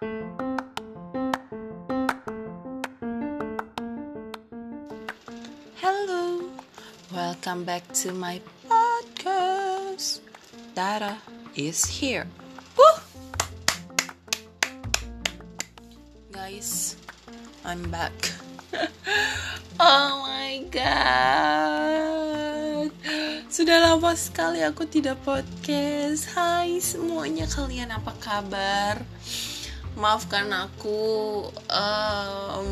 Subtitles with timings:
[0.00, 0.16] Hello,
[7.12, 10.24] welcome back to my podcast.
[10.72, 11.20] Dara
[11.52, 12.24] is here.
[12.80, 12.96] Woo!
[16.32, 16.96] Guys,
[17.68, 18.16] I'm back.
[19.84, 22.00] oh my god.
[23.52, 26.32] Sudah lama sekali aku tidak podcast.
[26.32, 29.04] Hai semuanya, kalian apa kabar?
[30.00, 30.98] Maafkan aku
[31.68, 32.70] um,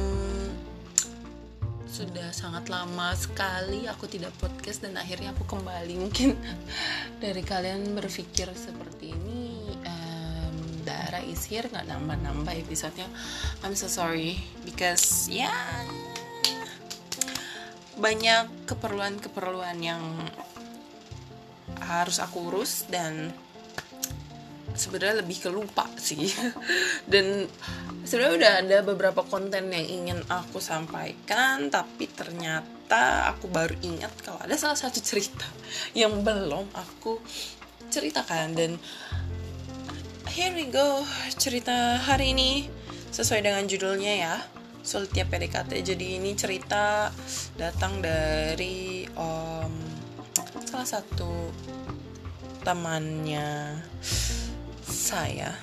[1.85, 6.09] sudah sangat lama sekali aku tidak podcast dan akhirnya aku kembali.
[6.09, 6.33] Mungkin
[7.23, 10.57] dari kalian berpikir seperti ini um,
[10.89, 13.13] Dara is here nggak nambah-nambah episodenya.
[13.61, 15.85] I'm so sorry because ya yeah,
[18.01, 20.01] banyak keperluan-keperluan yang
[21.77, 23.37] harus aku urus dan
[24.79, 26.31] sebenarnya lebih ke lupa sih.
[27.13, 27.45] Dan
[28.07, 34.41] sebenarnya udah ada beberapa konten yang ingin aku sampaikan tapi ternyata aku baru ingat kalau
[34.41, 35.45] ada salah satu cerita
[35.93, 37.21] yang belum aku
[37.91, 38.57] ceritakan.
[38.57, 38.79] Dan
[40.33, 41.03] here we go
[41.37, 42.71] cerita hari ini
[43.13, 44.37] sesuai dengan judulnya ya.
[44.89, 47.13] Sultia PDKT jadi ini cerita
[47.61, 49.75] datang dari um,
[50.65, 51.53] salah satu
[52.63, 53.81] temannya
[54.99, 55.55] saya.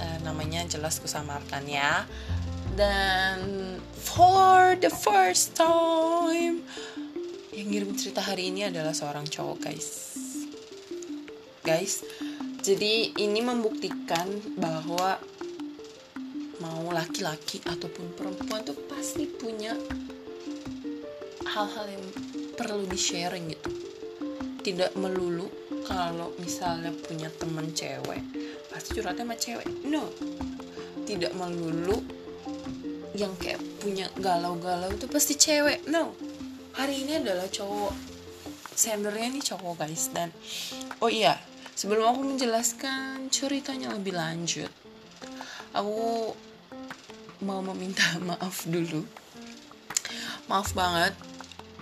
[0.00, 2.08] Uh, namanya jelas kusamarkan ya.
[2.72, 6.64] Dan for the first time
[7.52, 10.16] yang ngirim cerita hari ini adalah seorang cowok guys.
[11.60, 12.00] Guys
[12.62, 15.18] jadi ini membuktikan bahwa
[16.62, 19.74] mau laki-laki ataupun perempuan tuh pasti punya
[21.42, 22.06] hal-hal yang
[22.54, 23.70] perlu di sharing gitu.
[24.62, 25.50] Tidak melulu
[25.92, 28.24] kalau misalnya punya temen cewek
[28.72, 29.68] pasti curhatnya sama cewek.
[29.84, 30.08] No.
[31.04, 32.00] Tidak melulu
[33.12, 35.84] yang kayak punya galau-galau itu pasti cewek.
[35.84, 36.16] No.
[36.72, 37.92] Hari ini adalah cowok
[38.72, 40.08] sendernya nih cowok guys.
[40.08, 40.32] Dan
[41.04, 41.36] oh iya
[41.76, 44.72] sebelum aku menjelaskan ceritanya lebih lanjut
[45.72, 46.32] aku
[47.42, 49.02] mau meminta maaf dulu.
[50.46, 51.16] Maaf banget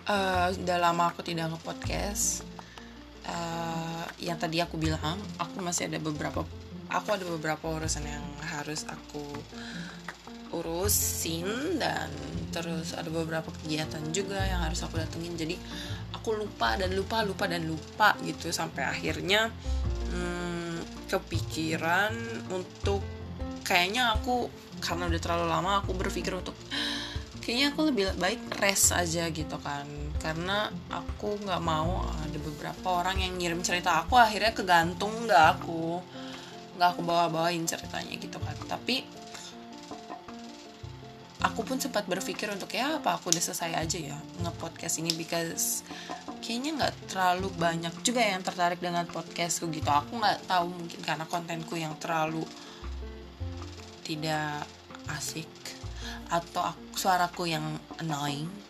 [0.07, 2.43] uh, udah lama aku tidak nge-podcast.
[2.47, 2.50] uh,
[4.21, 6.45] yang tadi aku bilang aku masih ada beberapa
[6.91, 9.25] aku ada beberapa urusan yang harus aku
[10.51, 12.11] urusin dan
[12.51, 15.39] terus ada beberapa kegiatan juga yang harus aku datengin.
[15.39, 15.55] Jadi
[16.11, 19.55] aku lupa dan lupa lupa dan lupa gitu sampai akhirnya
[20.11, 22.13] hmm, kepikiran
[22.51, 23.01] untuk
[23.63, 24.51] kayaknya aku
[24.83, 26.59] karena udah terlalu lama aku berpikir untuk
[27.39, 29.87] kayaknya aku lebih baik rest aja gitu kan
[30.21, 36.05] karena aku nggak mau ada beberapa orang yang ngirim cerita aku akhirnya kegantung nggak aku.
[36.77, 38.57] Nggak aku bawa bawain ceritanya gitu kan.
[38.69, 39.01] Tapi
[41.41, 45.11] aku pun sempat berpikir untuk ya apa aku udah selesai aja ya nge-podcast ini?
[45.17, 45.89] Because
[46.45, 49.89] kayaknya nggak terlalu banyak juga yang tertarik dengan podcastku gitu.
[49.89, 52.45] Aku nggak tahu mungkin karena kontenku yang terlalu
[54.05, 54.69] tidak
[55.17, 55.49] asik
[56.29, 57.65] atau aku, suaraku yang
[57.99, 58.70] annoying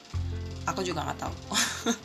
[0.66, 1.34] aku juga nggak tahu.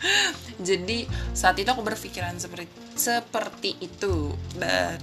[0.69, 4.31] Jadi saat itu aku berpikiran seperti seperti itu.
[4.55, 4.99] Dan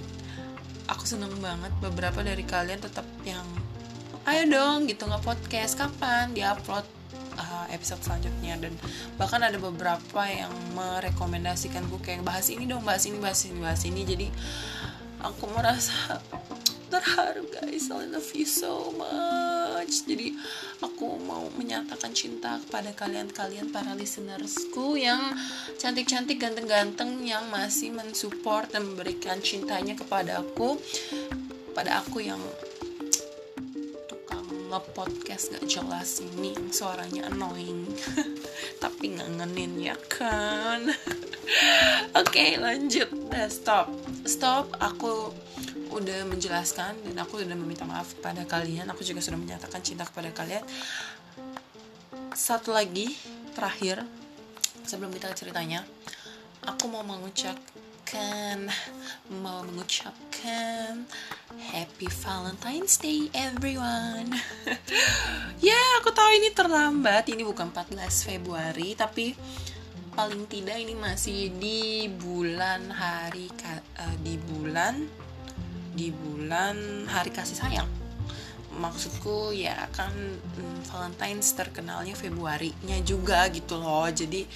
[0.89, 3.45] aku seneng banget beberapa dari kalian tetap yang
[4.23, 6.87] ayo dong gitu nggak podcast kapan diupload
[7.37, 8.57] uh, episode selanjutnya.
[8.57, 8.73] Dan
[9.19, 13.81] bahkan ada beberapa yang merekomendasikan gue kayak bahas ini dong bahas ini bahas ini bahas
[13.85, 14.01] ini.
[14.03, 14.27] Jadi
[15.23, 16.19] aku merasa
[16.93, 20.35] terharu guys I love you so much jadi
[20.83, 25.35] aku mau menyatakan cinta kepada kalian-kalian para listenersku yang
[25.79, 30.79] cantik-cantik ganteng-ganteng yang masih mensupport dan memberikan cintanya kepada aku.
[31.73, 32.39] Pada aku yang
[34.73, 37.85] nge-podcast gak jelas ini suaranya annoying.
[38.83, 40.89] Tapi ngangenin ya kan?
[42.17, 43.09] Oke okay, lanjut.
[43.29, 43.93] Nah, stop.
[44.25, 45.29] Stop aku
[45.93, 48.89] udah menjelaskan dan aku udah meminta maaf kepada kalian.
[48.89, 50.65] Aku juga sudah menyatakan cinta kepada kalian.
[52.33, 53.13] Satu lagi
[53.53, 54.01] terakhir
[54.83, 55.85] sebelum kita ceritanya
[56.65, 58.67] aku mau mengucapkan
[59.41, 61.07] mau mengucapkan
[61.71, 64.33] Happy Valentine's Day everyone.
[65.63, 67.31] Ya aku tahu ini terlambat.
[67.31, 67.95] Ini bukan 14
[68.27, 69.31] Februari Tapi
[70.11, 73.47] paling tidak ini masih di bulan hari
[73.95, 75.22] uh, Di bulan
[75.93, 77.89] Di bulan hari kasih sayang.
[78.73, 84.09] Maksudku ya kan hmm, Valentine's terkenalnya Februari-nya juga gitu loh.
[84.09, 84.49] Jadi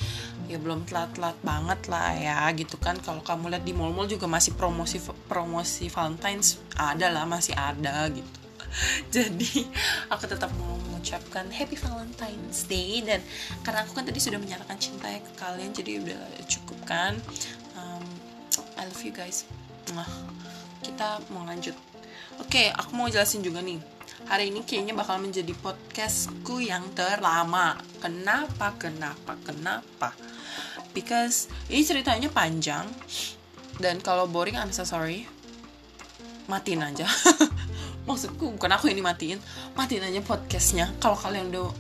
[0.50, 2.98] ya belum telat-telat banget lah ya gitu kan.
[2.98, 4.98] Kalau kamu lihat di mall-mall juga masih promosi
[5.30, 8.40] promosi Valentine's ada lah masih ada gitu.
[9.16, 9.70] Jadi
[10.10, 13.00] aku tetap mau mengucapkan Happy Valentine's Day.
[13.06, 13.22] Dan
[13.64, 17.14] karena aku kan tadi sudah menyatakan cinta ya ke kalian jadi udah cukup kan?
[17.80, 18.04] Um,
[18.76, 19.48] I love you guys.
[19.96, 20.08] Nah
[20.84, 21.74] kita mau lanjut
[22.42, 27.78] oke aku mau jelasin juga nih hari ini kayaknya bakal menjadi podcastku yang terlama.
[28.02, 28.74] Kenapa?
[28.82, 29.38] Kenapa?
[29.46, 30.10] Kenapa?
[30.98, 32.90] Because ini ceritanya panjang
[33.78, 35.30] dan kalau boring I'm so sorry.
[36.50, 37.06] Matiin aja.
[38.08, 39.36] Maksudku bukan aku ini matiin,
[39.76, 40.96] matiin aja podcastnya.
[41.04, 41.76] Kalau kalian udah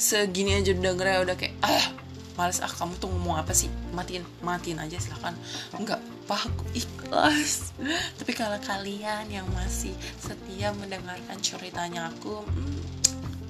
[0.00, 2.03] segini aja ya udah kayak ah
[2.34, 3.70] males ah kamu tuh ngomong apa sih?
[3.94, 5.34] Matiin matiin aja silahkan
[5.74, 6.00] enggak.
[6.24, 7.76] Apa aku ikhlas.
[8.18, 12.80] Tapi kalau kalian yang masih setia mendengarkan ceritanya aku hmm,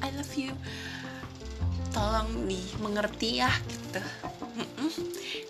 [0.05, 0.53] I love you.
[1.95, 4.03] Tolong nih mengerti ya gitu.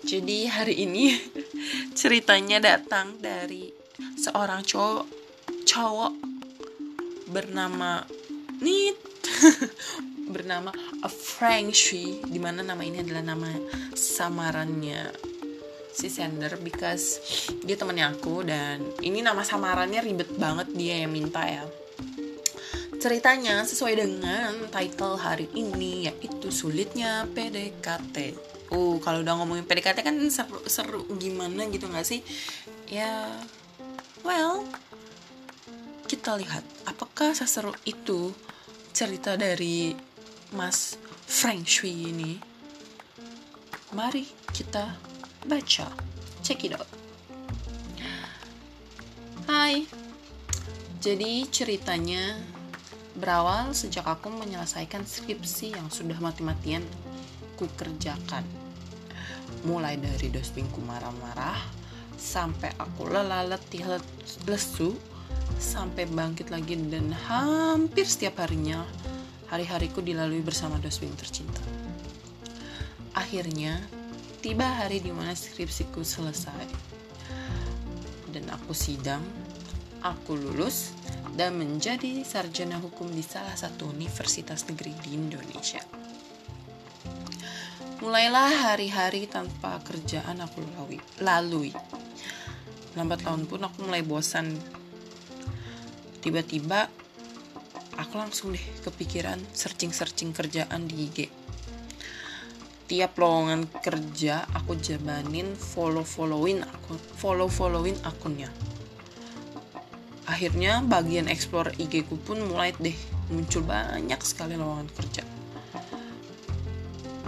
[0.05, 1.17] Jadi hari ini
[1.99, 3.73] ceritanya datang dari
[4.15, 5.05] seorang cowok
[5.65, 6.13] cowok
[7.29, 8.05] bernama
[8.61, 8.95] Nit
[10.29, 10.73] bernama
[11.07, 13.49] Frank Shui di mana nama ini adalah nama
[13.93, 15.13] samarannya
[15.95, 17.23] si Sender because
[17.63, 21.63] dia temennya aku dan ini nama samarannya ribet banget dia yang minta ya.
[22.99, 28.33] Ceritanya sesuai dengan title hari ini yaitu sulitnya PDKT
[28.73, 32.25] uh kalau udah ngomongin PDKT kan seru, seru gimana gitu gak sih?
[32.89, 33.29] Ya
[34.25, 34.65] well
[36.05, 38.33] kita lihat apakah seseru itu
[38.93, 39.93] cerita dari
[40.53, 42.37] Mas Frank Shui ini
[43.97, 44.93] mari kita
[45.49, 45.89] baca.
[46.45, 46.85] Check it out.
[49.49, 49.89] Hai.
[51.01, 52.37] Jadi ceritanya
[53.17, 56.81] berawal sejak aku menyelesaikan skripsi yang sudah mati-matian
[57.57, 58.45] ku kerjakan.
[59.65, 61.57] Mulai dari dosbingku marah-marah,
[62.17, 63.85] sampai aku lelah letih
[64.49, 64.97] lesu,
[65.61, 68.81] sampai bangkit lagi dan hampir setiap harinya
[69.49, 71.61] hari-hariku dilalui bersama dosbing tercinta.
[73.15, 73.79] Akhirnya,
[74.43, 76.95] tiba hari di mana skripsiku selesai
[78.35, 79.23] dan aku sidang,
[80.03, 80.91] aku lulus
[81.39, 85.79] dan menjadi sarjana hukum di salah satu universitas negeri di Indonesia.
[88.03, 90.99] Mulailah hari-hari tanpa kerjaan aku lalui.
[91.23, 91.71] lalui.
[92.99, 94.51] Lambat laun pun aku mulai bosan.
[96.19, 96.91] Tiba-tiba
[97.95, 101.19] aku langsung deh kepikiran searching-searching kerjaan di IG
[102.85, 108.53] tiap lowongan kerja aku jabanin follow followin akun follow followin akunnya.
[110.29, 112.93] Akhirnya bagian explore IG ku pun mulai deh
[113.33, 115.25] muncul banyak sekali lowongan kerja.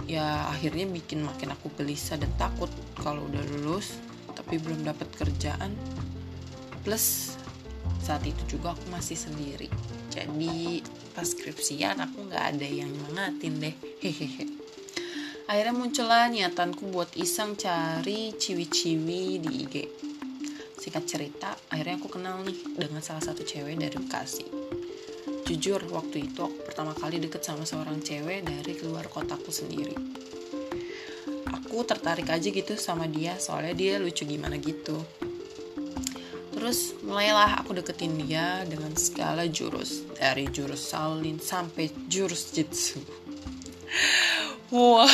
[0.06, 2.70] Ya akhirnya bikin makin aku gelisah dan takut
[3.02, 3.98] kalau udah lulus
[4.38, 5.74] tapi belum dapat kerjaan.
[6.86, 7.34] Plus
[7.98, 9.66] saat itu juga aku masih sendiri
[10.18, 10.82] jadi
[11.14, 13.74] pas skripsian aku nggak ada yang nyemangatin deh.
[14.02, 14.44] Hehehe.
[15.48, 19.74] Akhirnya muncullah niatanku buat iseng cari ciwi-ciwi di IG
[20.78, 24.46] singkat cerita akhirnya aku kenal nih dengan salah satu cewek dari Bekasi.
[25.44, 29.96] Jujur waktu itu aku pertama kali deket sama seorang cewek dari keluar kotaku sendiri.
[31.48, 34.96] Aku tertarik aja gitu sama dia soalnya dia lucu gimana gitu
[36.58, 42.98] Terus mulailah aku deketin dia dengan segala jurus Dari jurus Shaolin sampai jurus Jitsu.
[44.74, 45.06] Wah.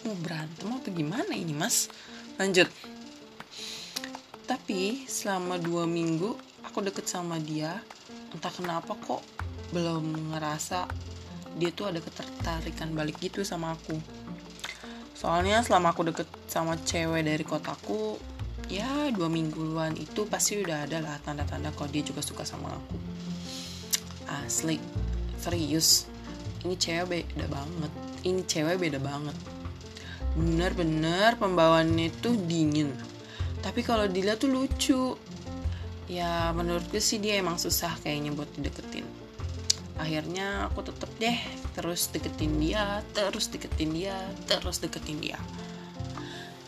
[0.00, 1.92] Mau berantem atau gimana ini mas?
[2.40, 2.72] Lanjut.
[4.48, 6.32] Tapi selama dua minggu
[6.64, 7.76] aku deket sama dia
[8.32, 9.20] entah kenapa kok
[9.76, 10.88] belum ngerasa
[11.60, 14.00] dia tuh ada ketertarikan balik gitu sama aku.
[15.12, 18.16] Soalnya selama aku deket sama cewek dari kotaku
[18.66, 22.96] ya dua mingguan itu pasti udah ada lah tanda-tanda kalau dia juga suka sama aku.
[24.26, 24.82] Asli
[25.38, 26.10] serius.
[26.66, 27.92] Ini cewek beda banget.
[28.26, 29.36] Ini cewek beda banget.
[30.34, 32.90] Bener-bener pembawaannya itu dingin.
[33.62, 35.14] Tapi kalau dilihat tuh lucu.
[36.06, 39.06] Ya menurutku sih dia emang susah kayaknya buat dideketin.
[39.98, 41.38] Akhirnya aku tetep deh
[41.76, 44.16] terus deketin dia terus deketin dia
[44.48, 45.36] terus deketin dia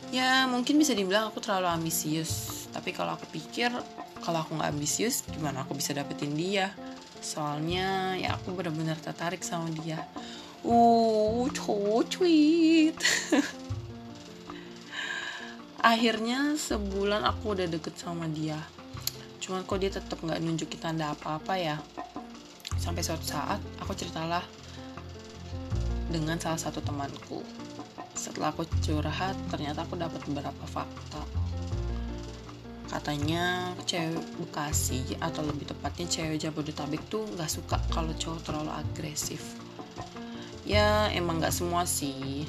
[0.09, 2.65] ya mungkin bisa dibilang aku terlalu ambisius.
[2.73, 3.73] Tapi kalau aku pikir
[4.25, 6.73] kalau aku nggak ambisius gimana aku bisa dapetin dia?
[7.21, 10.05] Soalnya ya aku benar-benar tertarik sama dia.
[10.67, 11.47] Uh
[12.09, 12.99] sweet
[15.79, 18.59] akhirnya sebulan aku udah deket sama dia.
[19.39, 21.77] Cuman kok dia tetap nggak nunjukin tanda apa-apa ya?
[22.77, 24.43] Sampai suatu saat aku ceritalah
[26.09, 27.45] dengan salah satu temanku
[28.19, 31.23] setelah aku curhat ternyata aku dapat beberapa fakta.
[32.91, 39.55] Katanya cewek Bekasi atau lebih tepatnya cewek Jabodetabek tuh nggak suka kalau cowok terlalu agresif.
[40.67, 42.43] Ya emang nggak semua sih.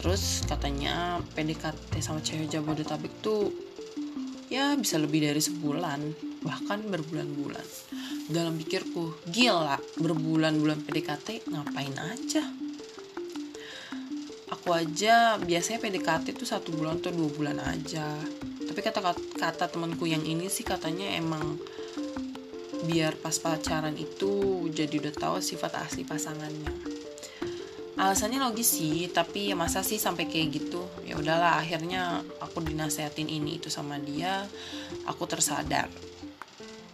[0.00, 3.52] Terus katanya PDKT sama cewek Jabodetabek tuh
[4.48, 6.00] ya bisa lebih dari sebulan
[6.40, 7.66] bahkan berbulan-bulan.
[8.30, 12.67] Dalam pikirku gila berbulan-bulan PDKT ngapain aja
[14.68, 18.04] aku aja biasanya PDKT tuh satu bulan atau dua bulan aja.
[18.68, 19.00] Tapi kata
[19.40, 21.56] kata temanku yang ini sih katanya emang
[22.84, 26.68] biar pas pacaran itu jadi udah tahu sifat asli pasangannya.
[27.96, 30.84] Alasannya logis sih tapi ya masa sih sampai kayak gitu?
[31.08, 34.44] Ya udahlah akhirnya aku dinasehatin ini itu sama dia
[35.08, 35.88] aku tersadar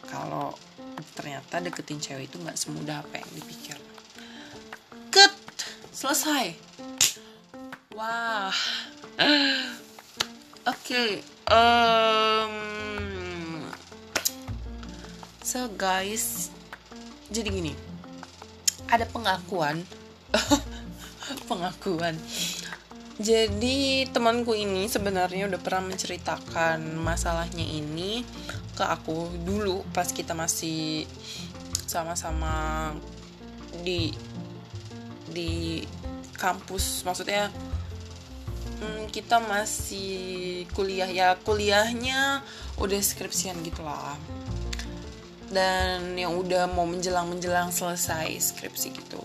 [0.07, 0.55] kalau
[1.19, 3.75] ternyata deketin cewek itu nggak semudah apa yang dipikir
[5.11, 5.35] ket
[5.91, 6.55] selesai
[7.95, 8.51] wah.
[10.67, 11.11] Oke okay.
[11.47, 12.55] um,
[15.39, 16.51] so guys
[17.31, 17.75] jadi gini.
[18.91, 19.87] Ada pengakuan.
[21.51, 22.19] Pengakuan.
[23.15, 28.27] Jadi temanku ini sebenarnya udah pernah menceritakan masalahnya ini
[28.75, 31.07] ke aku dulu pas kita masih
[31.87, 32.91] sama-sama
[33.87, 34.11] di
[35.31, 35.83] di
[36.35, 37.07] kampus.
[37.07, 37.55] Maksudnya
[38.85, 42.45] hmm, kita masih kuliah ya kuliahnya
[42.77, 44.15] udah skripsian gitulah
[45.55, 49.23] dan yang udah mau menjelang menjelang selesai skripsi gitu.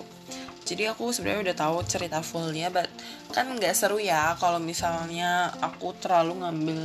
[0.69, 2.85] Jadi aku sebenarnya udah tahu cerita fullnya but
[3.33, 6.79] kan nggak seru ya kalau misalnya aku terlalu ngambil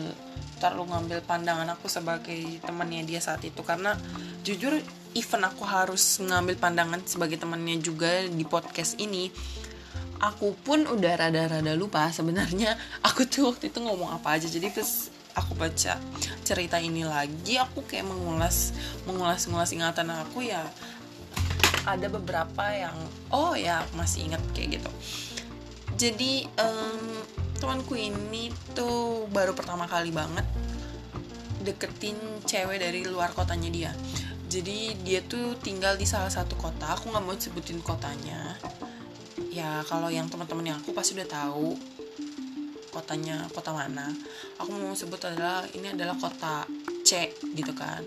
[0.56, 3.60] terlalu ngambil pandangan aku sebagai temannya dia saat itu.
[3.60, 3.92] Karena
[4.40, 4.80] jujur
[5.12, 9.28] even aku harus mengambil pandangan sebagai temannya juga di podcast ini
[10.20, 12.78] aku pun udah rada-rada lupa sebenarnya
[13.08, 14.46] aku tuh waktu itu ngomong apa aja.
[14.46, 15.98] Jadi terus aku baca
[16.46, 18.70] cerita ini lagi aku kayak mengulas
[19.08, 20.62] mengulas mengulas ingatan aku ya.
[21.84, 22.96] Ada beberapa yang
[23.28, 24.90] oh ya masih ingat kayak gitu.
[25.94, 27.22] Jadi um,
[27.60, 30.44] temanku ini tuh baru pertama kali banget
[31.64, 33.92] deketin cewek dari luar kotanya dia.
[34.48, 38.54] Jadi dia tuh tinggal di salah satu kota aku nggak mau sebutin kotanya
[39.54, 41.78] ya kalau yang teman-teman yang aku pasti udah tahu
[42.90, 44.10] kotanya kota mana.
[44.58, 46.66] Aku mau sebut adalah ini adalah kota
[47.06, 48.02] C gitu kan.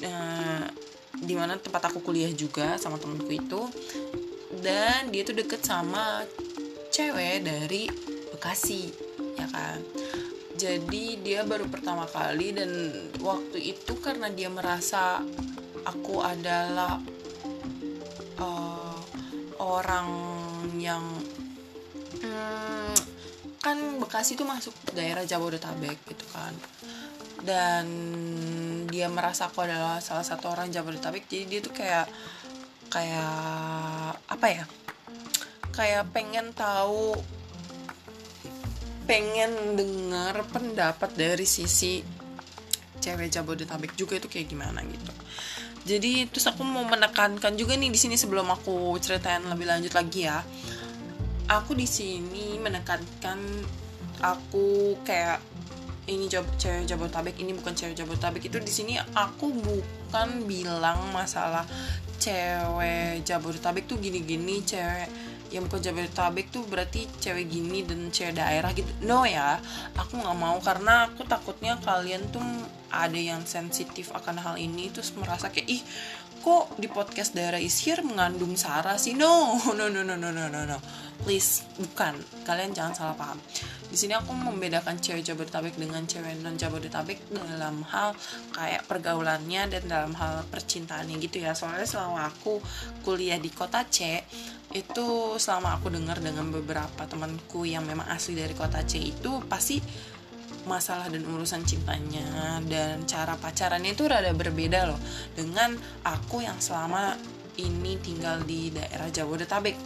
[0.00, 0.64] Nah,
[1.20, 3.68] di mana tempat aku kuliah juga sama temenku itu.
[4.60, 6.24] Dan dia tuh deket sama
[6.92, 7.88] cewek dari
[8.32, 8.88] Bekasi
[9.36, 9.80] ya kan.
[10.60, 12.68] Jadi dia baru pertama kali dan
[13.24, 15.24] waktu itu karena dia merasa
[15.88, 17.00] aku adalah
[18.36, 19.00] uh,
[19.60, 20.39] orang
[20.78, 21.02] yang
[22.20, 22.94] hmm,
[23.60, 26.54] kan Bekasi tuh masuk daerah Jabodetabek gitu kan.
[27.40, 27.86] Dan
[28.88, 32.06] dia merasa aku adalah salah satu orang Jabodetabek jadi dia tuh kayak
[32.92, 33.34] kayak
[34.28, 34.64] apa ya?
[35.70, 37.16] Kayak pengen tahu
[39.10, 41.98] pengen dengar pendapat dari sisi
[43.00, 45.10] cewek Jabodetabek juga itu kayak gimana gitu
[45.90, 50.30] jadi terus aku mau menekankan juga nih di sini sebelum aku ceritain lebih lanjut lagi
[50.30, 50.38] ya.
[51.50, 53.42] Aku di sini menekankan
[54.22, 55.42] aku kayak
[56.06, 58.46] ini job cewek Jabodetabek ini bukan cewek Jabodetabek.
[58.46, 61.66] Itu di sini aku bukan bilang masalah
[62.22, 65.10] cewek Jabodetabek tuh gini-gini cewek
[65.50, 68.88] yang bukan Jabodetabek tuh berarti cewek gini dan cewek daerah gitu.
[69.02, 69.58] No ya
[69.98, 72.42] aku nggak mau karena aku takutnya kalian tuh
[72.90, 75.82] ada yang sensitif akan hal ini terus merasa kayak ih
[76.40, 79.12] kok di podcast daerah Isir mengandung Sarah sih?
[79.12, 80.78] No no no no no no no no.
[81.20, 82.16] Please bukan.
[82.48, 83.36] Kalian jangan salah paham.
[83.90, 88.16] Di sini aku membedakan cewek Jabodetabek dengan cewek non Jabodetabek dalam hal
[88.56, 91.52] kayak pergaulannya dan dalam hal percintaannya gitu ya.
[91.52, 92.56] Soalnya selama aku
[93.04, 94.24] kuliah di kota C
[94.70, 99.82] itu selama aku dengar dengan beberapa temanku yang memang asli dari kota C itu pasti
[100.68, 105.00] masalah dan urusan cintanya dan cara pacarannya itu rada berbeda loh
[105.34, 105.74] dengan
[106.06, 107.18] aku yang selama
[107.58, 109.76] ini tinggal di daerah Jabodetabek.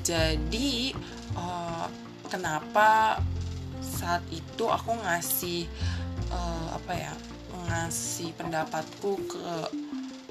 [0.00, 0.94] Jadi
[1.36, 1.86] uh,
[2.32, 3.20] kenapa
[3.84, 5.68] saat itu aku ngasih
[6.32, 7.12] uh, apa ya
[7.68, 9.48] ngasih pendapatku ke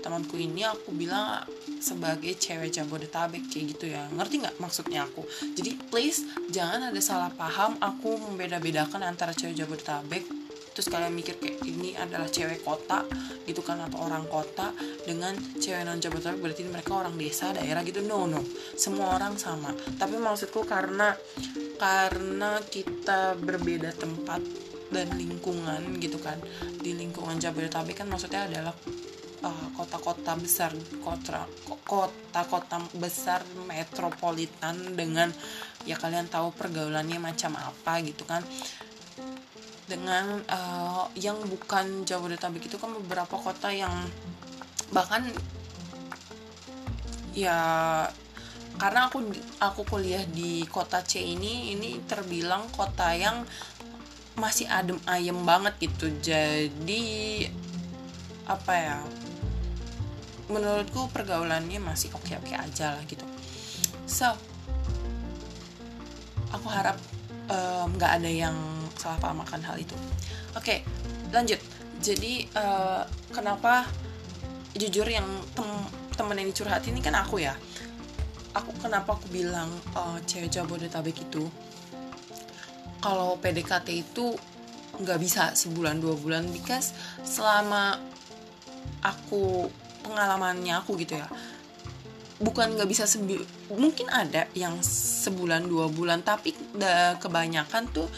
[0.04, 1.46] temanku ini aku bilang
[1.84, 4.08] sebagai cewek Jabodetabek kayak gitu ya.
[4.16, 5.28] Ngerti nggak maksudnya aku?
[5.52, 7.76] Jadi please jangan ada salah paham.
[7.84, 10.24] Aku membeda-bedakan antara cewek Jabodetabek
[10.74, 13.06] terus kalian mikir kayak ini adalah cewek kota
[13.46, 14.74] gitu kan atau orang kota
[15.06, 18.02] dengan cewek non Jabodetabek berarti mereka orang desa daerah gitu.
[18.02, 18.42] No no.
[18.74, 19.70] Semua orang sama.
[19.76, 21.14] Tapi maksudku karena
[21.78, 24.42] karena kita berbeda tempat
[24.90, 26.42] dan lingkungan gitu kan.
[26.82, 28.74] Di lingkungan Jabodetabek kan maksudnya adalah
[29.44, 30.72] uh, kota-kota besar
[31.04, 31.46] kota
[31.86, 35.30] kota-kota besar metropolitan dengan
[35.84, 38.42] ya kalian tahu pergaulannya macam apa gitu kan.
[39.84, 43.92] Dengan uh, yang bukan Jabodetabek itu kan beberapa kota yang
[44.96, 45.28] bahkan
[47.36, 47.60] ya
[48.80, 49.22] karena aku
[49.62, 53.46] aku kuliah di kota C ini ini terbilang kota yang
[54.34, 56.10] masih adem ayem banget gitu.
[56.24, 57.46] Jadi
[58.50, 58.98] apa ya
[60.52, 63.24] menurutku pergaulannya masih oke oke aja lah gitu.
[64.08, 64.28] So
[66.52, 66.98] aku harap
[67.94, 68.56] nggak um, ada yang
[68.96, 69.96] salah paham akan hal itu.
[70.56, 70.80] Oke okay,
[71.32, 71.60] lanjut.
[72.04, 73.88] Jadi uh, kenapa
[74.76, 75.70] jujur yang tem
[76.14, 77.56] temen yang dicurhat ini kan aku ya.
[78.54, 81.50] Aku kenapa aku bilang uh, cewek Jabodetabek itu
[83.02, 84.38] kalau PDKT itu
[84.94, 86.94] nggak bisa sebulan dua bulan because
[87.26, 87.98] selama
[89.02, 89.68] aku
[90.04, 91.32] pengalamannya aku gitu ya.
[92.44, 93.40] Bukan nggak bisa sembi
[93.72, 96.52] mungkin ada yang sebulan dua bulan tapi
[97.24, 98.12] kebanyakan tuh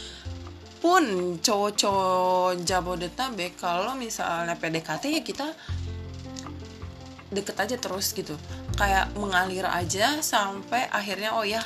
[0.82, 5.48] pun cowok-cowok Jabodetabek kalau misalnya PDKT ya kita
[7.30, 8.34] deket aja terus gitu.
[8.76, 11.62] Kayak mengalir aja sampai akhirnya oh ya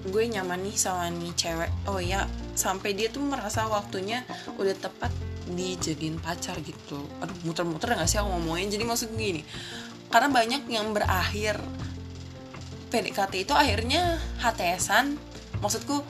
[0.00, 1.68] gue nyaman nih sama nih cewek.
[1.84, 2.24] Oh ya
[2.56, 4.24] sampai dia tuh merasa waktunya
[4.56, 5.12] udah tepat
[5.54, 7.02] dijadiin pacar gitu.
[7.22, 9.42] Aduh muter-muter gak sih aku ngomongin jadi maksud gini
[10.10, 11.62] karena banyak yang berakhir
[12.90, 15.14] PDKT itu akhirnya HTSan
[15.62, 16.02] maksudku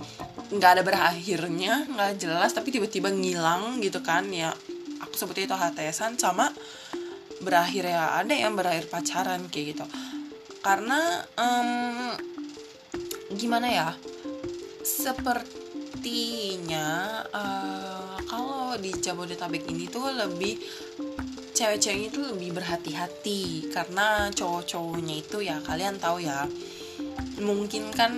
[0.50, 4.24] nggak ada berakhirnya nggak jelas tapi tiba-tiba ngilang gitu kan.
[4.32, 4.56] Ya
[5.04, 6.48] aku seperti itu HTSan sama
[7.44, 9.84] berakhir ya ada yang berakhir pacaran kayak gitu.
[10.64, 12.16] Karena um,
[13.36, 13.88] gimana ya
[16.00, 20.56] sepertinya uh, kalau di Jabodetabek ini tuh lebih
[21.52, 23.68] cewek-ceweknya itu lebih berhati-hati.
[23.68, 26.48] Karena cowok-cowoknya itu ya kalian tahu ya
[27.44, 28.16] mungkin kan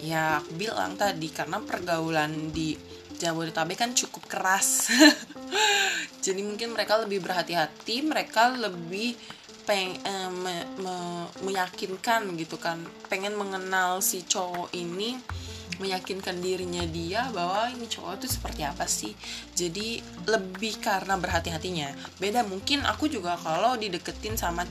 [0.00, 2.72] ya aku bilang tadi karena pergaulan di
[3.20, 4.88] Jabodetabek kan cukup keras.
[6.24, 9.12] Jadi mungkin mereka lebih berhati-hati mereka lebih
[9.66, 10.96] peng eh, me, me,
[11.42, 12.80] meyakinkan gitu kan.
[13.10, 15.18] Pengen mengenal si cowok ini
[15.76, 19.12] meyakinkan dirinya dia bahwa ini cowok itu seperti apa sih.
[19.52, 21.92] Jadi lebih karena berhati-hatinya.
[22.16, 24.64] Beda mungkin aku juga kalau dideketin sama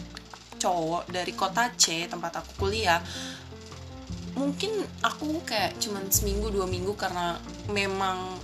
[0.57, 3.03] cowok dari kota C tempat aku kuliah
[4.35, 7.39] mungkin aku kayak cuman seminggu dua minggu karena
[7.71, 8.35] memang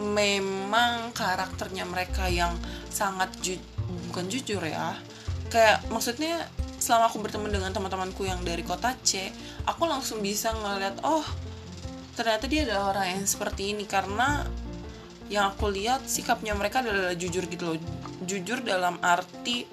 [0.00, 2.56] memang karakternya mereka yang
[2.88, 3.54] sangat ju
[4.10, 4.96] bukan jujur ya
[5.54, 6.50] kayak maksudnya
[6.82, 9.30] selama aku bertemu dengan teman-temanku yang dari kota C
[9.62, 11.22] aku langsung bisa ngeliat oh
[12.18, 14.42] ternyata dia adalah orang yang seperti ini karena
[15.32, 17.78] yang aku lihat sikapnya mereka adalah jujur gitu loh.
[18.24, 19.64] Jujur dalam arti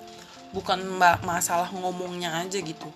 [0.51, 0.83] bukan
[1.23, 2.87] masalah ngomongnya aja gitu.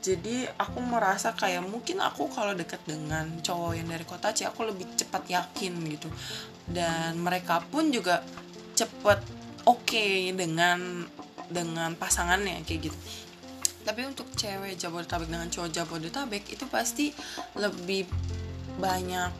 [0.00, 4.64] Jadi aku merasa kayak mungkin aku kalau deket dengan cowok yang dari kota C aku
[4.64, 6.08] lebih cepat yakin gitu.
[6.68, 8.24] Dan mereka pun juga
[8.72, 9.20] cepet
[9.68, 11.04] oke okay dengan
[11.48, 12.98] dengan pasangannya kayak gitu.
[13.84, 17.08] Tapi untuk cewek Jabodetabek dengan cowok Jabodetabek itu pasti
[17.56, 18.04] lebih
[18.76, 19.32] banyak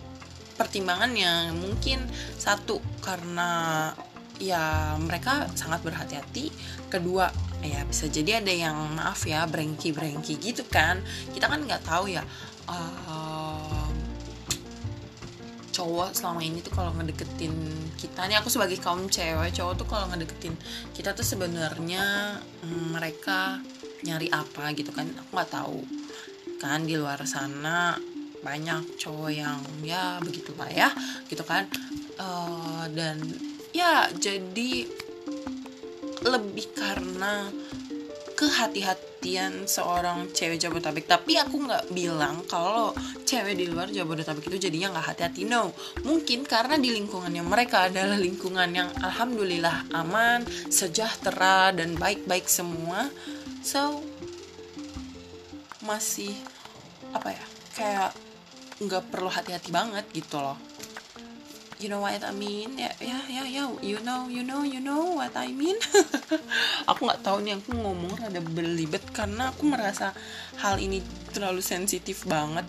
[0.59, 2.03] pertimbangannya mungkin
[2.35, 3.93] satu karena
[4.41, 6.51] ya mereka sangat berhati-hati.
[6.89, 7.29] Kedua
[7.61, 11.05] ya bisa jadi ada yang maaf ya brengki brengki gitu kan.
[11.35, 12.25] Kita kan nggak tahu ya
[12.69, 13.28] uh,
[15.79, 17.55] cowok selama ini tuh kalau ngedeketin
[17.95, 18.27] kita.
[18.27, 20.59] Nih aku sebagai kaum cewek cowok tuh kalau ngedeketin
[20.91, 22.35] kita tuh sebenarnya
[22.67, 23.63] mm, mereka
[24.03, 25.07] nyari apa gitu kan.
[25.07, 25.79] Aku nggak tahu.
[26.59, 27.95] Kan di luar sana
[28.43, 30.91] banyak cowok yang ya begitulah ya
[31.31, 31.71] gitu kan.
[32.19, 33.23] Uh, dan
[33.71, 34.91] ya jadi
[36.27, 37.47] lebih karena
[39.19, 41.11] kehati-hatian seorang cewek Jabodetabek.
[41.11, 42.95] Tapi aku nggak bilang kalau
[43.27, 45.43] cewek di luar Jabodetabek itu jadinya nggak hati-hati.
[45.45, 45.75] No.
[46.07, 53.11] Mungkin karena di lingkungannya mereka adalah lingkungan yang alhamdulillah aman sejahtera dan baik-baik semua.
[53.67, 54.03] So
[55.83, 56.33] masih
[57.11, 58.11] apa ya kayak
[58.79, 60.68] nggak perlu hati-hati banget gitu loh
[61.79, 62.75] you know what I mean?
[62.75, 65.79] Ya ya ya ya you know you know you know what I mean?
[66.91, 70.11] Aku nggak tahu nih aku ngomong rada berlibet karena aku merasa
[70.59, 70.99] hal ini
[71.31, 72.67] terlalu sensitif banget.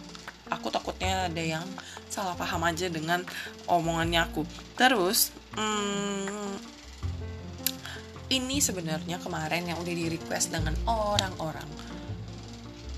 [0.49, 1.65] Aku takutnya ada yang
[2.09, 3.21] salah paham aja dengan
[3.69, 4.45] omongannya aku.
[4.77, 6.57] Terus hmm,
[8.33, 11.69] ini sebenarnya kemarin yang udah di request dengan orang-orang.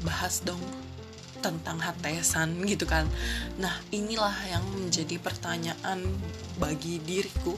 [0.04, 0.60] Bahas dong
[1.42, 3.10] tentang HTSan gitu kan.
[3.58, 6.06] Nah inilah yang menjadi pertanyaan
[6.62, 7.58] bagi diriku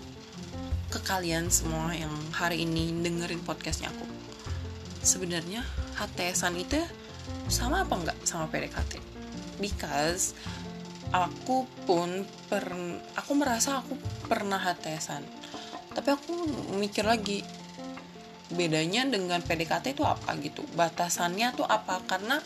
[0.90, 4.08] ke kalian semua yang hari ini dengerin podcastnya aku.
[5.04, 5.68] Sebenarnya
[6.00, 6.80] HTSan itu
[7.52, 9.00] sama apa enggak sama PDKT
[9.60, 10.36] because
[11.12, 12.66] aku pun per
[13.20, 13.96] aku merasa aku
[14.28, 15.24] pernah HTSan
[15.94, 16.34] tapi aku
[16.82, 17.46] mikir lagi
[18.54, 20.66] bedanya dengan PDKT itu apa gitu?
[20.78, 22.02] Batasannya tuh apa?
[22.06, 22.42] Karena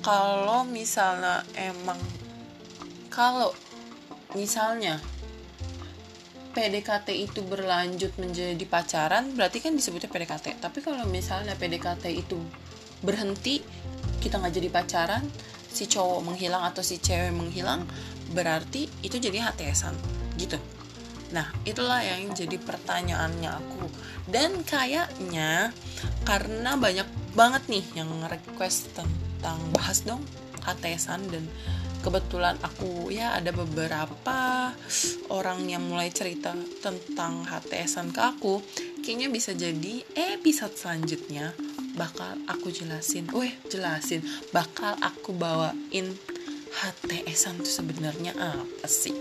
[0.00, 1.98] kalau misalnya emang
[3.12, 3.52] kalau
[4.32, 5.00] misalnya
[6.50, 12.40] PDKT itu berlanjut menjadi pacaran berarti kan disebutnya PDKT tapi kalau misalnya PDKT itu
[13.00, 13.62] berhenti
[14.20, 15.24] kita nggak jadi pacaran
[15.70, 17.86] si cowok menghilang atau si cewek menghilang
[18.34, 19.94] berarti itu jadi HTSan
[20.38, 20.58] gitu.
[21.30, 23.86] Nah itulah yang jadi pertanyaannya aku.
[24.26, 25.70] Dan kayaknya
[26.26, 29.10] karena banyak banget nih yang request tentang
[29.40, 30.20] tentang bahas dong
[30.60, 31.48] HTSan dan
[32.04, 34.68] kebetulan aku ya ada beberapa
[35.32, 36.52] orang yang mulai cerita
[36.84, 38.60] tentang HTSan ke aku.
[39.00, 40.04] Kayaknya bisa jadi
[40.36, 41.56] episode selanjutnya
[41.96, 44.20] bakal aku jelasin weh jelasin
[44.52, 46.12] bakal aku bawain
[46.70, 49.16] HTSan itu sebenarnya apa sih?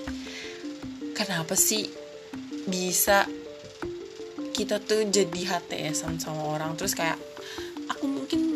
[1.16, 1.88] Kenapa sih
[2.68, 3.24] bisa
[4.52, 6.76] kita tuh jadi HTSan sama orang?
[6.76, 7.16] Terus kayak
[7.88, 8.49] aku mungkin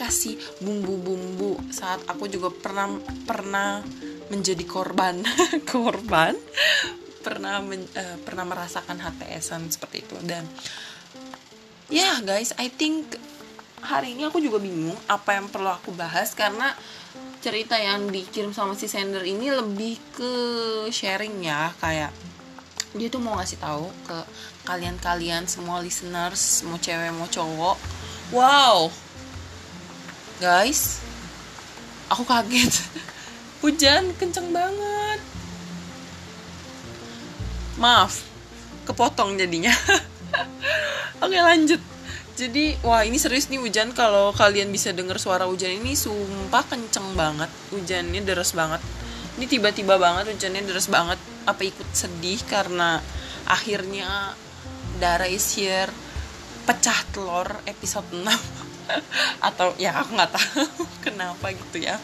[0.00, 1.60] kasih bumbu-bumbu.
[1.68, 2.88] Saat aku juga pernah
[3.28, 3.84] pernah
[4.32, 5.20] menjadi korban.
[5.72, 6.32] Korban?
[7.20, 10.16] Pernah men, uh, pernah merasakan HTSan seperti itu.
[10.24, 10.48] Dan
[11.92, 13.20] ya yeah, guys I think
[13.84, 16.32] hari ini aku juga bingung apa yang perlu aku bahas.
[16.32, 16.72] Karena
[17.44, 20.32] cerita yang dikirim sama si sender ini lebih ke
[20.88, 21.76] sharing ya.
[21.76, 22.16] Kayak
[22.96, 24.18] dia tuh mau ngasih tahu ke
[24.64, 27.76] kalian-kalian semua listeners mau cewek mau cowok.
[28.30, 28.94] Wow,
[30.40, 31.04] guys,
[32.08, 32.72] aku kaget.
[33.62, 35.20] Hujan kenceng banget.
[37.76, 38.24] Maaf,
[38.88, 39.76] kepotong jadinya.
[41.24, 41.78] Oke lanjut.
[42.40, 43.92] Jadi, wah ini serius nih hujan.
[43.92, 47.52] Kalau kalian bisa dengar suara hujan ini, sumpah kenceng banget.
[47.68, 48.80] Hujannya deras banget.
[49.36, 51.20] Ini tiba-tiba banget hujannya deras banget.
[51.44, 53.04] Apa ikut sedih karena
[53.44, 54.32] akhirnya
[54.96, 55.92] Dara is here
[56.64, 58.24] pecah telur episode 6
[59.48, 60.62] atau ya aku nggak tahu
[61.04, 61.96] kenapa gitu ya.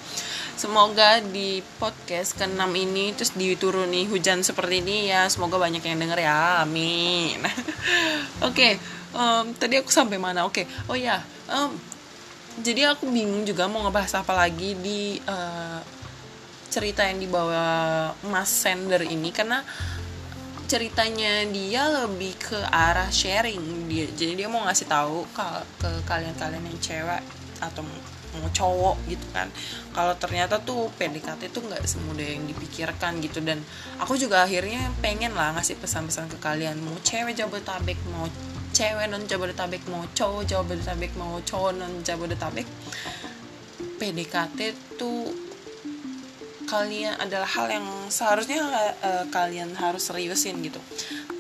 [0.57, 5.29] Semoga di podcast ke-6 ini terus dituruni hujan seperti ini ya.
[5.29, 6.64] Semoga banyak yang denger ya.
[6.64, 7.40] Amin.
[7.46, 7.61] Oke
[8.40, 8.72] okay,
[9.12, 10.49] um, tadi aku sampai mana?
[10.49, 10.64] Oke.
[10.64, 10.88] Okay.
[10.88, 11.20] oh ya
[11.53, 11.77] um,
[12.57, 15.81] jadi aku bingung juga mau ngebahas apa lagi di uh,
[16.72, 17.64] cerita yang dibawa
[18.29, 19.29] Mas Sender ini.
[19.29, 19.61] Karena
[20.67, 23.87] ceritanya dia lebih ke arah sharing.
[23.87, 27.23] Dia jadi dia mau ngasih tahu ke, kalian-kalian yang cewek
[27.63, 27.87] atau
[28.37, 29.49] mau cowok gitu kan.
[29.97, 33.41] Kalau ternyata tuh PDKT tuh nggak semudah yang dipikirkan gitu.
[33.41, 33.63] Dan
[33.97, 36.77] aku juga akhirnya pengen lah ngasih pesan-pesan ke kalian.
[36.83, 38.29] Mau cewek jabodetabek mau
[38.77, 42.69] cewek non jabodetabek mau cowok jabodetabek mau cowok non jabodetabek
[43.97, 45.33] PDKT tuh
[46.67, 48.63] kalian adalah hal yang seharusnya
[49.01, 50.83] uh, kalian harus seriusin gitu.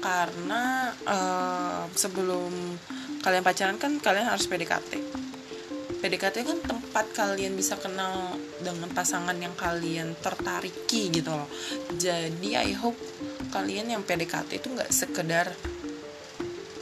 [0.00, 2.78] Karena uh, sebelum
[3.26, 5.02] kalian pacaran kan kalian harus PDKT
[6.06, 11.50] PDKT kan tempat kalian bisa kenal dengan pasangan yang kalian tertariki gitu loh.
[11.98, 12.94] Jadi I hope
[13.50, 15.50] kalian yang PDKT itu nggak sekedar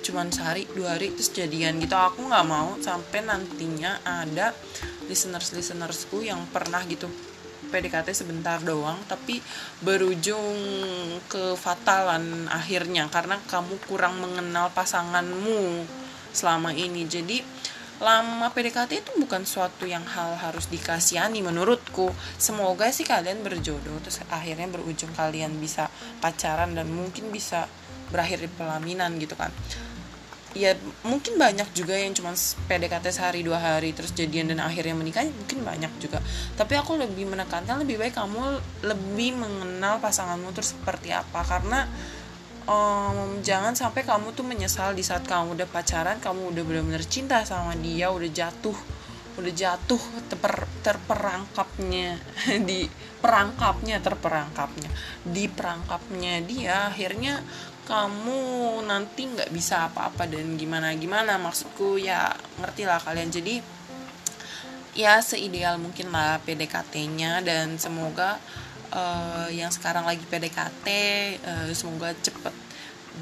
[0.04, 1.96] cuman sehari dua hari terus jadian gitu.
[1.96, 4.52] Aku nggak mau sampai nantinya ada
[5.08, 7.08] listeners listenersku yang pernah gitu
[7.74, 9.42] PDKT sebentar doang tapi
[9.82, 10.54] berujung
[11.26, 15.82] ke fatalan akhirnya karena kamu kurang mengenal pasanganmu
[16.30, 17.02] selama ini.
[17.10, 17.42] Jadi
[17.98, 22.14] lama PDKT itu bukan suatu yang hal harus dikasihani menurutku.
[22.38, 25.90] Semoga sih kalian berjodoh terus akhirnya berujung kalian bisa
[26.22, 27.66] pacaran dan mungkin bisa
[28.14, 29.50] berakhir di pelaminan gitu kan
[30.54, 32.30] ya mungkin banyak juga yang cuma
[32.70, 36.22] PDKT sehari dua hari terus jadian dan akhirnya menikah mungkin banyak juga.
[36.54, 41.42] Tapi aku lebih menekankan lebih baik kamu lebih mengenal pasanganmu terus seperti apa.
[41.42, 41.90] Karena
[42.68, 47.42] um, jangan sampai kamu tuh menyesal di saat kamu udah pacaran kamu udah benar-benar cinta
[47.44, 48.76] sama dia udah jatuh
[49.34, 49.98] udah jatuh
[50.30, 52.22] terper, terperangkapnya
[52.68, 52.86] di
[53.18, 54.90] perangkapnya terperangkapnya
[55.26, 57.42] di perangkapnya dia akhirnya
[57.84, 63.28] kamu nanti nggak bisa apa-apa dan gimana gimana maksudku ya ngerti lah kalian.
[63.28, 63.60] Jadi
[64.96, 68.40] ya seideal mungkin lah PDKT-nya dan semoga
[68.94, 70.86] uh, yang sekarang lagi PDKT
[71.44, 72.63] uh, semoga cepet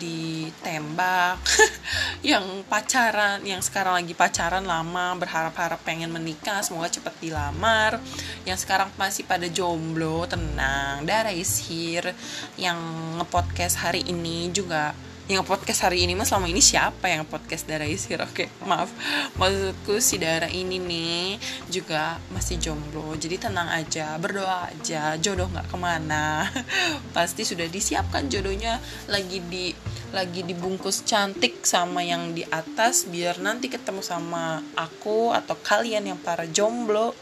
[0.00, 1.42] ditembak
[2.31, 8.00] yang pacaran yang sekarang lagi pacaran lama berharap-harap pengen menikah semoga cepet dilamar.
[8.48, 11.05] Yang sekarang masih pada jomblo tenang.
[11.05, 12.16] Dara is here
[12.57, 12.78] yang
[13.20, 14.96] ngepodcast hari ini juga
[15.31, 18.19] yang podcast hari ini mas selama ini siapa yang podcast darah isir?
[18.19, 18.91] Oke maaf.
[19.39, 21.39] Maksudku si darah ini nih
[21.71, 23.15] juga masih jomblo.
[23.15, 25.15] Jadi tenang aja berdoa aja.
[25.23, 26.51] Jodoh nggak ke mana.
[27.17, 28.83] Pasti sudah disiapkan jodohnya.
[29.07, 29.71] Lagi di
[30.11, 36.19] lagi dibungkus cantik sama yang di atas biar nanti ketemu sama aku atau kalian yang
[36.19, 37.15] para jomblo.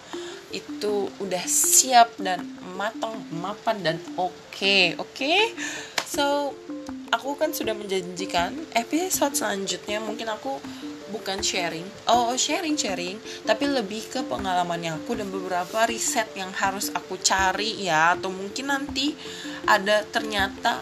[0.51, 5.15] Itu udah siap dan matang mapan dan oke okay, oke?
[5.15, 5.53] Okay?
[6.11, 6.51] so
[7.11, 10.63] aku kan sudah menjanjikan episode selanjutnya mungkin aku
[11.11, 11.85] bukan sharing.
[12.07, 13.19] Oh sharing sharing.
[13.43, 18.15] Tapi lebih ke pengalaman aku dan beberapa riset yang harus aku cari ya.
[18.15, 19.13] Atau mungkin nanti
[19.67, 20.81] ada ternyata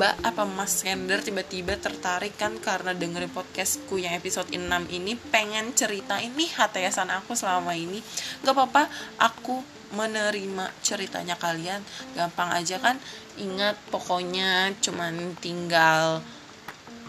[0.00, 5.12] Mbak apa Mas Sender tiba-tiba tertarik kan karena dengerin podcastku yang episode 6 ini?
[5.12, 8.00] Pengen cerita ini hatayasan aku selama ini.
[8.40, 8.88] Gak apa-apa
[9.20, 9.60] aku
[9.92, 11.84] menerima ceritanya kalian.
[12.16, 12.96] Gampang aja kan?
[13.36, 16.24] Ingat pokoknya cuman tinggal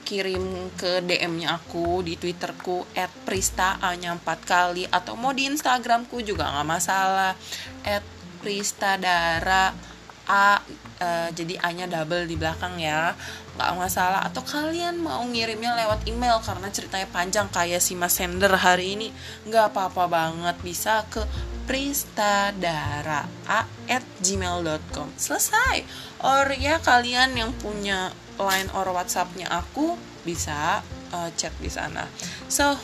[0.04, 6.28] kirim ke DM-nya aku di Twitterku at Prista A-nya 4 kali atau mau di Instagramku
[6.28, 7.40] juga nggak masalah.
[7.88, 8.04] At
[8.44, 9.91] Prista Dara
[10.32, 10.64] A
[11.04, 13.12] uh, jadi A-nya double di belakang ya.
[13.60, 14.24] Nggak masalah.
[14.24, 19.12] Atau kalian mau ngirimnya lewat email karena ceritanya panjang kayak si Mas Sender hari ini.
[19.44, 20.56] Nggak apa-apa banget.
[20.64, 21.20] Bisa ke
[21.68, 25.84] pristadara at gmail.com selesai.
[26.24, 30.82] Or ya kalian yang punya line or whatsappnya aku bisa
[31.14, 32.08] uh, chat di sana.
[32.48, 32.78] So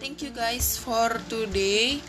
[0.00, 2.00] thank you guys for today.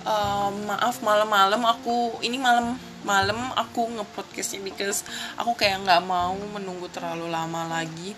[0.00, 5.02] Uh, maaf malam-malam aku ini malam malam aku ngepodcastnya because
[5.40, 8.12] aku kayak nggak mau menunggu terlalu lama lagi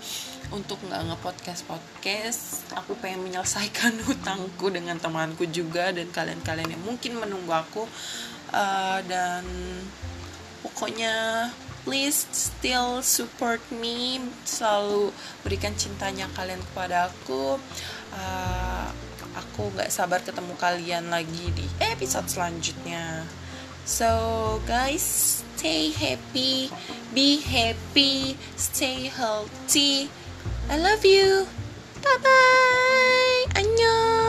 [0.52, 7.16] untuk nggak ngepodcast podcast aku pengen menyelesaikan hutangku dengan temanku juga dan kalian-kalian yang mungkin
[7.16, 7.84] menunggu aku.
[8.52, 9.48] Uh, dan
[10.60, 11.48] pokoknya
[11.88, 14.20] please still support me.
[14.44, 15.08] Selalu
[15.40, 17.56] berikan cintanya kalian kepada aku.
[18.12, 18.88] Uh,
[19.32, 23.24] aku nggak sabar ketemu kalian lagi di episode selanjutnya
[23.84, 25.02] So, guys,
[25.56, 26.70] stay happy,
[27.14, 30.10] be happy, stay healthy.
[30.70, 31.46] I love you.
[32.02, 33.44] Bye bye.
[33.58, 34.21] Annyeong.